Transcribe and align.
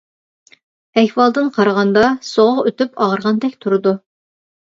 ئەھۋالدىن 1.01 1.51
قارىغاندا 1.57 2.05
سوغۇق 2.29 2.65
ئۆتۈپ 2.71 2.97
ئاغرىغاندەك 3.05 3.55
تۇرىدۇ. 3.67 3.95